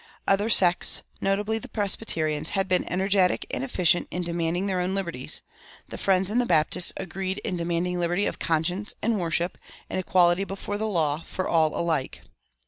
Other 0.27 0.49
sects, 0.49 1.03
notably 1.21 1.59
the 1.59 1.69
Presbyterians, 1.69 2.49
had 2.57 2.67
been 2.67 2.91
energetic 2.91 3.45
and 3.51 3.63
efficient 3.63 4.07
in 4.09 4.23
demanding 4.23 4.65
their 4.65 4.79
own 4.81 4.95
liberties; 4.95 5.43
the 5.89 5.97
Friends 5.99 6.31
and 6.31 6.41
the 6.41 6.47
Baptists 6.47 6.91
agreed 6.97 7.37
in 7.45 7.55
demanding 7.55 7.99
liberty 7.99 8.25
of 8.25 8.39
conscience 8.39 8.95
and 9.03 9.19
worship, 9.19 9.59
and 9.91 9.99
equality 9.99 10.43
before 10.43 10.79
the 10.79 10.87
law, 10.87 11.19
for 11.21 11.47
all 11.47 11.79
alike. 11.79 12.23